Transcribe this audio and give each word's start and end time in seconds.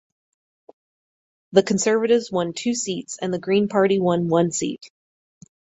The 1.51 1.61
Conservatives 1.61 2.31
won 2.31 2.53
two 2.53 2.73
seats 2.73 3.19
and 3.21 3.31
the 3.31 3.37
Green 3.37 3.67
Party 3.67 3.99
won 3.99 4.29
one 4.29 4.51
seat. 4.51 4.89